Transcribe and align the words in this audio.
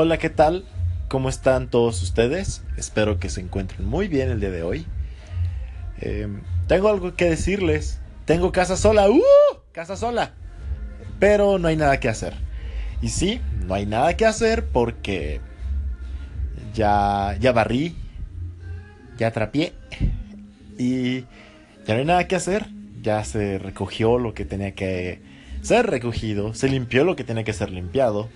Hola, 0.00 0.16
¿qué 0.16 0.30
tal? 0.30 0.64
¿Cómo 1.08 1.28
están 1.28 1.70
todos 1.70 2.04
ustedes? 2.04 2.62
Espero 2.76 3.18
que 3.18 3.28
se 3.28 3.40
encuentren 3.40 3.84
muy 3.84 4.06
bien 4.06 4.30
el 4.30 4.38
día 4.38 4.52
de 4.52 4.62
hoy. 4.62 4.86
Em, 6.00 6.42
tengo 6.68 6.88
algo 6.88 7.16
que 7.16 7.24
decirles. 7.24 7.98
Tengo 8.24 8.52
casa 8.52 8.76
sola. 8.76 9.10
¡Uh! 9.10 9.20
Casa 9.72 9.96
sola. 9.96 10.34
Pero 11.18 11.58
no 11.58 11.66
hay 11.66 11.74
nada 11.74 11.98
que 11.98 12.08
hacer. 12.08 12.34
Y 13.02 13.08
sí, 13.08 13.40
no 13.66 13.74
hay 13.74 13.86
nada 13.86 14.16
que 14.16 14.24
hacer 14.24 14.66
porque 14.66 15.40
ya, 16.74 17.36
ya 17.40 17.50
barrí, 17.50 17.96
ya 19.16 19.32
trapié 19.32 19.72
y 20.78 21.22
ya 21.88 21.94
no 21.94 21.98
hay 21.98 22.04
nada 22.04 22.28
que 22.28 22.36
hacer. 22.36 22.66
Ya 23.02 23.24
se 23.24 23.58
recogió 23.58 24.20
lo 24.20 24.32
que 24.32 24.44
tenía 24.44 24.76
que 24.76 25.20
ser 25.60 25.90
recogido, 25.90 26.54
se 26.54 26.68
limpió 26.68 27.02
lo 27.02 27.16
que 27.16 27.24
tenía 27.24 27.42
que 27.42 27.52
ser 27.52 27.72
limpiado. 27.72 28.28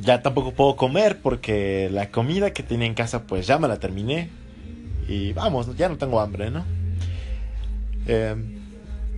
Ya 0.00 0.22
tampoco 0.22 0.52
puedo 0.52 0.76
comer 0.76 1.18
porque 1.20 1.88
la 1.92 2.10
comida 2.10 2.52
que 2.52 2.62
tenía 2.62 2.86
en 2.86 2.94
casa 2.94 3.24
pues 3.24 3.46
ya 3.46 3.58
me 3.58 3.68
la 3.68 3.78
terminé. 3.78 4.30
Y 5.08 5.32
vamos, 5.32 5.76
ya 5.76 5.88
no 5.88 5.98
tengo 5.98 6.20
hambre, 6.20 6.50
¿no? 6.50 6.64
Em, 8.06 8.60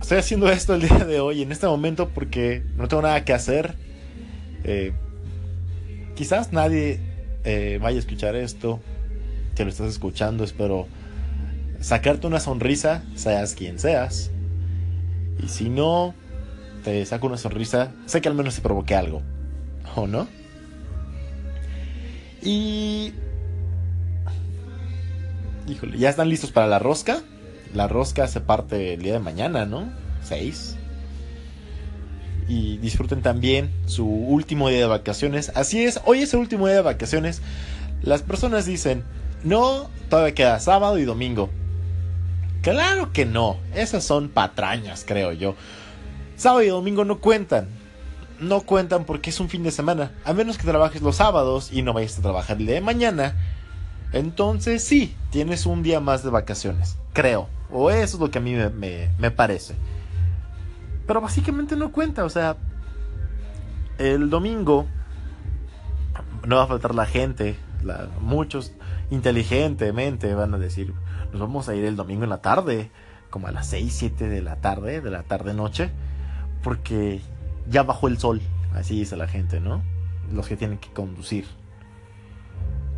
estoy 0.01 0.17
haciendo 0.17 0.49
esto 0.51 0.73
el 0.73 0.81
día 0.81 1.05
de 1.05 1.19
hoy, 1.19 1.41
en 1.41 1.51
este 1.51 1.67
momento, 1.67 2.09
porque 2.09 2.63
no 2.75 2.87
tengo 2.87 3.03
nada 3.03 3.23
que 3.23 3.33
hacer. 3.33 3.75
Eh, 4.63 4.93
quizás 6.15 6.51
nadie 6.51 6.99
eh, 7.43 7.79
vaya 7.81 7.97
a 7.97 7.99
escuchar 7.99 8.35
esto. 8.35 8.81
Que 9.55 9.63
lo 9.63 9.69
estás 9.69 9.89
escuchando, 9.89 10.43
espero 10.43 10.87
sacarte 11.79 12.25
una 12.27 12.39
sonrisa, 12.39 13.03
seas 13.15 13.53
quien 13.53 13.77
seas. 13.77 14.31
Y 15.43 15.47
si 15.47 15.69
no 15.69 16.15
te 16.83 17.05
saco 17.05 17.27
una 17.27 17.37
sonrisa, 17.37 17.91
sé 18.05 18.19
que 18.19 18.29
al 18.29 18.35
menos 18.35 18.55
te 18.55 18.61
provoqué 18.61 18.95
algo. 18.95 19.21
¿O 19.95 20.07
no? 20.07 20.27
Y... 22.43 23.13
Híjole, 25.67 25.97
¿ya 25.97 26.09
están 26.09 26.29
listos 26.29 26.51
para 26.51 26.67
la 26.67 26.79
rosca? 26.79 27.23
La 27.73 27.87
rosca 27.87 28.27
se 28.27 28.41
parte 28.41 28.93
el 28.93 29.01
día 29.01 29.13
de 29.13 29.19
mañana, 29.19 29.65
¿no? 29.65 29.91
6. 30.23 30.75
Y 32.49 32.77
disfruten 32.77 33.21
también 33.21 33.71
su 33.85 34.05
último 34.05 34.67
día 34.67 34.79
de 34.79 34.85
vacaciones. 34.87 35.51
Así 35.55 35.83
es, 35.83 36.01
hoy 36.05 36.19
es 36.19 36.33
el 36.33 36.41
último 36.41 36.67
día 36.67 36.75
de 36.75 36.81
vacaciones. 36.81 37.41
Las 38.01 38.21
personas 38.21 38.65
dicen, 38.65 39.03
no, 39.43 39.89
todavía 40.09 40.35
queda 40.35 40.59
sábado 40.59 40.97
y 40.97 41.05
domingo. 41.05 41.49
Claro 42.61 43.13
que 43.13 43.25
no, 43.25 43.57
esas 43.73 44.03
son 44.03 44.29
patrañas, 44.29 45.05
creo 45.07 45.31
yo. 45.31 45.55
Sábado 46.35 46.63
y 46.63 46.67
domingo 46.67 47.05
no 47.05 47.19
cuentan. 47.19 47.67
No 48.43 48.61
cuentan 48.61 49.05
porque 49.05 49.29
es 49.29 49.39
un 49.39 49.47
fin 49.47 49.63
de 49.63 49.71
semana. 49.71 50.11
A 50.25 50.33
menos 50.33 50.57
que 50.57 50.67
trabajes 50.67 51.01
los 51.01 51.15
sábados 51.15 51.71
y 51.71 51.81
no 51.81 51.93
vayas 51.93 52.19
a 52.19 52.21
trabajar 52.21 52.57
el 52.57 52.65
día 52.65 52.75
de 52.75 52.81
mañana. 52.81 53.35
Entonces 54.11 54.83
sí, 54.83 55.15
tienes 55.31 55.65
un 55.65 55.81
día 55.81 55.99
más 55.99 56.23
de 56.23 56.29
vacaciones. 56.29 56.97
Creo. 57.13 57.47
O 57.71 57.89
eso 57.89 58.17
es 58.17 58.19
lo 58.19 58.29
que 58.29 58.39
a 58.39 58.41
mí 58.41 58.53
me, 58.53 59.31
parece. 59.31 59.75
Pero 61.07 61.21
básicamente 61.21 61.75
no 61.77 61.91
cuenta. 61.91 62.25
O 62.25 62.29
sea, 62.29 62.57
el 63.97 64.29
domingo 64.29 64.87
no 66.45 66.57
va 66.57 66.63
a 66.63 66.67
faltar 66.67 66.93
la 66.93 67.05
gente. 67.05 67.55
muchos 68.19 68.73
inteligentemente 69.09 70.33
van 70.33 70.53
a 70.53 70.57
decir, 70.57 70.93
nos 71.31 71.39
vamos 71.39 71.69
a 71.69 71.75
ir 71.75 71.85
el 71.85 71.95
domingo 71.95 72.23
en 72.23 72.29
la 72.29 72.41
tarde, 72.41 72.91
como 73.29 73.47
a 73.47 73.51
las 73.51 73.67
6, 73.67 73.93
7 73.93 74.27
de 74.27 74.41
la 74.41 74.57
tarde, 74.57 75.01
de 75.01 75.11
la 75.11 75.23
tarde 75.23 75.53
noche, 75.53 75.91
porque 76.61 77.21
ya 77.69 77.83
bajó 77.83 78.07
el 78.07 78.17
sol, 78.17 78.41
así 78.73 78.99
dice 78.99 79.15
la 79.15 79.27
gente, 79.27 79.59
¿no? 79.59 79.81
Los 80.31 80.47
que 80.47 80.57
tienen 80.57 80.77
que 80.77 80.89
conducir. 80.91 81.45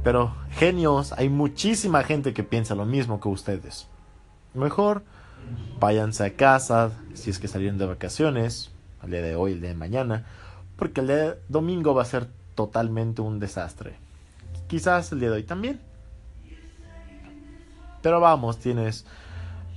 Pero 0.04 0.36
genios, 0.52 1.14
hay 1.14 1.30
muchísima 1.30 2.04
gente 2.04 2.34
que 2.34 2.44
piensa 2.44 2.76
lo 2.76 2.86
mismo 2.86 3.20
que 3.20 3.28
ustedes. 3.28 3.88
Mejor 4.54 5.04
váyanse 5.80 6.26
a 6.26 6.36
casa 6.36 6.92
si 7.14 7.30
es 7.30 7.40
que 7.40 7.48
salieron 7.48 7.78
de 7.78 7.86
vacaciones, 7.86 8.72
al 9.02 9.12
día 9.12 9.22
de 9.22 9.36
hoy, 9.36 9.54
el 9.54 9.62
día 9.62 9.70
de 9.70 9.76
mañana, 9.76 10.26
porque 10.76 11.02
el 11.02 11.08
día 11.08 11.16
de 11.16 11.40
domingo 11.50 11.94
va 11.94 12.04
a 12.04 12.06
ser 12.06 12.28
totalmente 12.56 13.22
un 13.22 13.40
desastre. 13.40 13.96
Quizás 14.68 15.12
el 15.12 15.20
día 15.20 15.30
de 15.30 15.36
hoy 15.36 15.44
también. 15.44 15.80
Pero 18.02 18.20
vamos, 18.20 18.60
tienes 18.60 19.06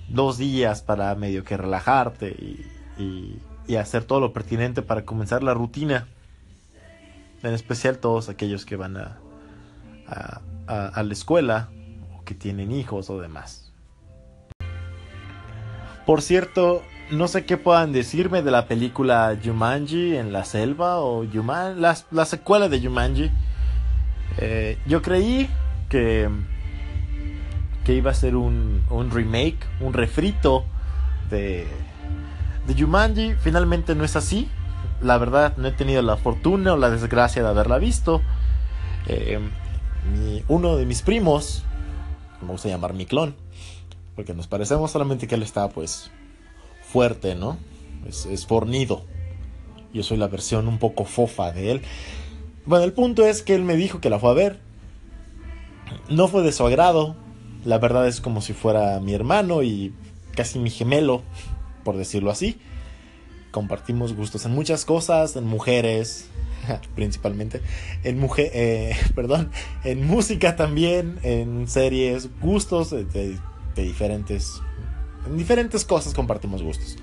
dos 0.08 0.38
días 0.38 0.82
para 0.82 1.14
medio 1.14 1.44
que 1.44 1.56
relajarte 1.56 2.28
y, 2.98 3.38
hacer 3.76 4.04
todo 4.04 4.20
lo 4.20 4.32
pertinente 4.32 4.82
para 4.82 5.04
comenzar 5.04 5.42
la 5.42 5.54
rutina. 5.54 6.06
En 7.42 7.54
especial 7.54 7.98
todos 7.98 8.28
aquellos 8.28 8.64
que 8.64 8.76
van 8.76 8.96
a, 8.96 9.18
a, 10.66 11.02
la 11.02 11.12
escuela 11.12 11.68
o 12.16 12.24
que 12.24 12.34
tienen 12.34 12.72
hijos 12.72 13.10
o 13.10 13.20
demás. 13.20 13.72
Por 16.06 16.22
cierto, 16.22 16.82
no 17.10 17.28
sé 17.28 17.44
qué 17.44 17.56
puedan 17.56 17.92
decirme 17.92 18.42
de 18.42 18.50
la 18.50 18.66
película 18.66 19.38
Jumanji 19.42 20.16
en 20.16 20.32
la 20.32 20.44
selva 20.44 21.00
o 21.00 21.24
Juman 21.26 21.80
la, 21.80 21.96
la 22.10 22.24
secuela 22.24 22.68
de 22.68 22.80
Jumanji. 22.80 23.30
Eh, 24.38 24.78
yo 24.86 25.02
creí 25.02 25.48
que 25.88 26.28
que 27.88 27.94
iba 27.94 28.10
a 28.10 28.14
ser 28.14 28.36
un, 28.36 28.82
remake, 29.10 29.56
un 29.80 29.94
refrito 29.94 30.66
de, 31.30 31.66
de 32.68 32.80
Jumanji. 32.80 33.34
Finalmente 33.34 33.96
no 33.96 34.04
es 34.04 34.14
así. 34.14 34.48
La 35.02 35.18
verdad, 35.18 35.56
no 35.56 35.66
he 35.66 35.72
tenido 35.72 36.02
la 36.02 36.16
fortuna 36.16 36.74
o 36.74 36.76
la 36.76 36.90
desgracia 36.90 37.42
de 37.42 37.48
haberla 37.48 37.78
visto. 37.78 38.20
Eh, 39.06 39.40
uno 40.46 40.76
de 40.76 40.86
mis 40.86 41.02
primos, 41.02 41.64
me 42.40 42.48
gusta 42.48 42.68
llamar 42.68 42.94
mi 42.94 43.06
clon, 43.06 43.34
porque 44.14 44.34
nos 44.34 44.46
parecemos 44.46 44.90
solamente 44.90 45.26
que 45.26 45.34
él 45.34 45.42
está 45.42 45.68
pues 45.68 46.10
fuerte, 46.92 47.34
¿no? 47.34 47.58
Es, 48.06 48.26
es 48.26 48.46
fornido. 48.46 49.02
Yo 49.92 50.02
soy 50.02 50.18
la 50.18 50.28
versión 50.28 50.68
un 50.68 50.78
poco 50.78 51.04
fofa 51.04 51.50
de 51.52 51.72
él. 51.72 51.82
Bueno, 52.66 52.84
el 52.84 52.92
punto 52.92 53.24
es 53.24 53.42
que 53.42 53.54
él 53.54 53.62
me 53.62 53.76
dijo 53.76 54.00
que 54.00 54.10
la 54.10 54.18
fue 54.18 54.30
a 54.30 54.34
ver. 54.34 54.60
No 56.10 56.28
fue 56.28 56.42
de 56.42 56.52
su 56.52 56.66
agrado, 56.66 57.16
la 57.64 57.78
verdad 57.78 58.06
es 58.06 58.20
como 58.20 58.40
si 58.40 58.52
fuera 58.52 59.00
mi 59.00 59.14
hermano 59.14 59.62
y 59.62 59.94
casi 60.34 60.58
mi 60.58 60.70
gemelo, 60.70 61.22
por 61.84 61.96
decirlo 61.96 62.30
así. 62.30 62.58
Compartimos 63.50 64.14
gustos 64.14 64.44
en 64.44 64.52
muchas 64.52 64.84
cosas, 64.84 65.36
en 65.36 65.44
mujeres, 65.44 66.28
principalmente, 66.94 67.62
en 68.04 68.18
mujer, 68.18 68.50
eh, 68.52 68.96
perdón, 69.14 69.50
en 69.84 70.06
música 70.06 70.56
también, 70.56 71.18
en 71.22 71.66
series, 71.68 72.28
gustos 72.40 72.90
de, 72.90 73.38
diferentes, 73.76 74.60
en 75.26 75.36
diferentes 75.36 75.84
cosas 75.84 76.14
compartimos 76.14 76.62
gustos. 76.62 76.96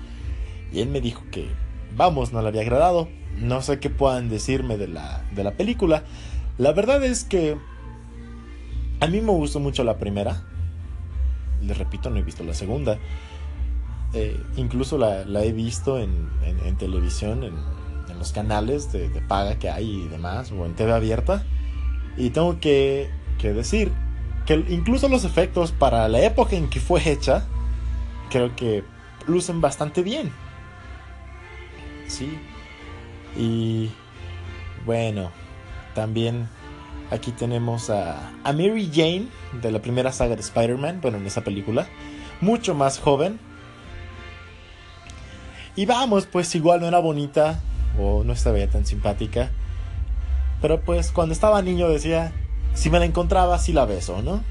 Y 0.72 0.80
él 0.80 0.88
me 0.88 1.00
dijo 1.00 1.22
que, 1.30 1.48
vamos, 1.96 2.32
no 2.32 2.42
le 2.42 2.48
había 2.48 2.62
agradado. 2.62 3.08
No 3.40 3.60
sé 3.62 3.78
qué 3.78 3.90
puedan 3.90 4.28
decirme 4.28 4.78
de 4.78 4.88
la, 4.88 5.24
de 5.34 5.44
la 5.44 5.52
película. 5.52 6.04
La 6.58 6.72
verdad 6.72 7.04
es 7.04 7.24
que 7.24 7.56
a 9.00 9.06
mí 9.06 9.20
me 9.20 9.30
gustó 9.30 9.60
mucho 9.60 9.84
la 9.84 9.98
primera. 9.98 10.42
Les 11.62 11.76
repito, 11.76 12.10
no 12.10 12.16
he 12.16 12.22
visto 12.22 12.44
la 12.44 12.54
segunda. 12.54 12.98
Eh, 14.16 14.40
incluso 14.56 14.98
la, 14.98 15.44
he 15.44 15.52
visto 15.52 15.98
en, 15.98 16.30
televisión, 16.78 17.44
en, 17.44 17.54
los 18.18 18.32
canales 18.32 18.90
de, 18.92 19.08
paga 19.28 19.58
que 19.58 19.68
hay 19.68 20.04
y 20.04 20.08
demás, 20.08 20.50
o 20.52 20.64
en 20.64 20.74
TV 20.74 20.92
abierta. 20.92 21.44
Y 22.16 22.30
tengo 22.30 22.58
que, 22.60 23.10
que 23.38 23.52
decir 23.52 23.92
que 24.46 24.54
incluso 24.68 25.08
los 25.08 25.24
efectos 25.24 25.72
para 25.72 26.08
la 26.08 26.20
época 26.20 26.56
en 26.56 26.70
que 26.70 26.80
fue 26.80 27.06
hecha, 27.10 27.46
creo 28.30 28.56
que 28.56 28.84
lucen 29.26 29.60
bastante 29.60 30.02
bien. 30.02 30.32
Sí. 32.08 32.38
Y 33.36 33.90
bueno, 34.86 35.30
también 35.94 36.48
Aquí 37.10 37.30
tenemos 37.30 37.88
a, 37.88 38.32
Mary 38.44 38.90
Jane 38.92 39.28
de 39.62 39.70
la 39.70 39.80
primera 39.80 40.10
saga 40.10 40.34
de 40.34 40.40
Spider-Man, 40.40 41.00
bueno, 41.00 41.18
en 41.18 41.26
esa 41.26 41.42
película, 41.44 41.86
mucho 42.40 42.74
más 42.74 42.98
joven. 42.98 43.38
Y 45.76 45.84
vamos, 45.84 46.26
pues 46.26 46.54
igual 46.54 46.80
no 46.80 46.88
era 46.88 46.98
bonita 46.98 47.60
o 47.98 48.24
no 48.24 48.32
estaba 48.32 48.66
tan 48.66 48.86
simpática. 48.86 49.50
Pero 50.62 50.80
pues 50.80 51.12
cuando 51.12 51.34
estaba 51.34 51.60
niño 51.60 51.88
decía, 51.88 52.32
si 52.72 52.88
me 52.88 52.98
la 52.98 53.04
encontraba, 53.04 53.58
sí 53.58 53.74
la 53.74 53.84
beso, 53.84 54.22
¿no? 54.22 54.42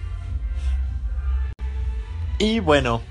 Y 2.37 2.59
bueno, 2.59 3.01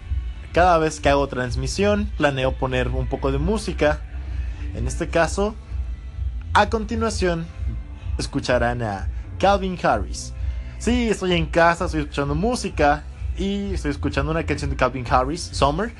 cada 0.52 0.78
vez 0.78 1.00
que 1.00 1.08
hago 1.08 1.26
transmisión 1.26 2.08
planeo 2.16 2.52
poner 2.52 2.88
un 2.88 3.08
poco 3.08 3.32
de 3.32 3.38
música. 3.38 4.00
En 4.76 4.87
este 4.87 5.08
caso, 5.08 5.56
a 6.52 6.70
continuación 6.70 7.46
escucharán 8.17 8.81
a 8.82 9.08
Calvin 9.40 9.76
Harris. 9.82 10.32
Sí, 10.78 11.08
estoy 11.08 11.32
en 11.32 11.46
casa, 11.46 11.87
estoy 11.87 12.02
escuchando 12.02 12.37
música 12.37 13.02
y 13.37 13.75
estoy 13.75 13.90
escuchando 13.90 14.31
una 14.31 14.44
canción 14.44 14.70
de 14.70 14.76
Calvin 14.76 15.06
Harris, 15.10 15.40
Summer, 15.40 15.93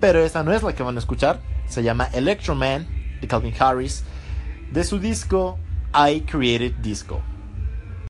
pero 0.00 0.20
esa 0.20 0.42
no 0.42 0.52
es 0.52 0.62
la 0.62 0.74
que 0.74 0.82
van 0.82 0.96
a 0.96 0.98
escuchar. 0.98 1.40
Se 1.72 1.82
llama 1.82 2.10
Electro 2.12 2.54
Man 2.54 2.86
de 3.22 3.26
Calvin 3.26 3.54
Harris, 3.58 4.04
de 4.72 4.84
su 4.84 4.98
disco 4.98 5.58
I 5.94 6.20
Created 6.20 6.74
Disco. 6.82 7.22